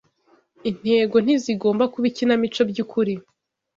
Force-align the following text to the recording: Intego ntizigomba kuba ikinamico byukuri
Intego 0.69 1.15
ntizigomba 1.23 1.83
kuba 1.93 2.05
ikinamico 2.11 2.61
byukuri 2.69 3.13